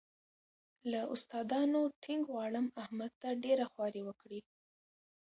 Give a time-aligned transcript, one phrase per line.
[0.91, 4.41] له استادانو ټینګ غواړم احمد ته ډېره خواري وکړي.